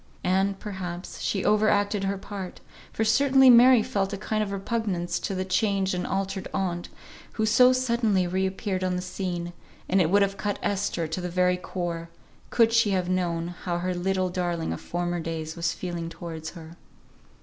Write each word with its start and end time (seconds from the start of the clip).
And, 0.23 0.57
perhaps, 0.57 1.19
she 1.21 1.45
overacted 1.45 2.05
her 2.05 2.17
part, 2.17 2.59
for 2.91 3.03
certainly 3.05 3.51
Mary 3.51 3.83
felt 3.83 4.11
a 4.11 4.17
kind 4.17 4.41
of 4.41 4.51
repugnance 4.51 5.19
to 5.19 5.35
the 5.35 5.45
changed 5.45 5.93
and 5.93 6.07
altered 6.07 6.47
aunt, 6.55 6.89
who 7.33 7.45
so 7.45 7.71
suddenly 7.71 8.25
re 8.25 8.47
appeared 8.47 8.83
on 8.83 8.95
the 8.95 9.01
scene; 9.03 9.53
and 9.87 10.01
it 10.01 10.09
would 10.09 10.23
have 10.23 10.37
cut 10.37 10.57
Esther 10.63 11.05
to 11.07 11.21
the 11.21 11.29
very 11.29 11.55
core, 11.55 12.09
could 12.49 12.73
she 12.73 12.89
have 12.89 13.09
known 13.09 13.49
how 13.49 13.77
her 13.77 13.93
little 13.93 14.29
darling 14.31 14.73
of 14.73 14.81
former 14.81 15.19
days 15.19 15.55
was 15.55 15.71
feeling 15.71 16.09
towards 16.09 16.49
her. 16.57 16.77